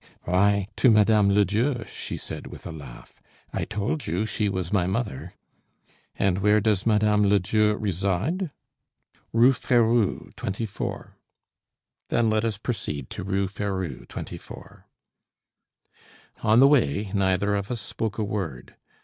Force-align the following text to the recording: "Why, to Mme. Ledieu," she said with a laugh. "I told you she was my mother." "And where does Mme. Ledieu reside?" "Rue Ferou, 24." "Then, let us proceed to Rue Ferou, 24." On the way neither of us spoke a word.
"Why, 0.23 0.67
to 0.77 0.89
Mme. 0.89 1.29
Ledieu," 1.29 1.85
she 1.85 2.17
said 2.17 2.47
with 2.47 2.65
a 2.65 2.71
laugh. 2.71 3.21
"I 3.53 3.65
told 3.65 4.07
you 4.07 4.25
she 4.25 4.49
was 4.49 4.73
my 4.73 4.87
mother." 4.87 5.35
"And 6.15 6.39
where 6.39 6.59
does 6.59 6.87
Mme. 6.87 7.21
Ledieu 7.29 7.75
reside?" 7.75 8.49
"Rue 9.31 9.51
Ferou, 9.53 10.31
24." 10.37 11.17
"Then, 12.09 12.31
let 12.31 12.43
us 12.43 12.57
proceed 12.57 13.11
to 13.11 13.23
Rue 13.23 13.45
Ferou, 13.47 14.07
24." 14.07 14.87
On 16.41 16.59
the 16.59 16.67
way 16.67 17.11
neither 17.13 17.55
of 17.55 17.69
us 17.69 17.79
spoke 17.81 18.17
a 18.17 18.23
word. 18.23 18.73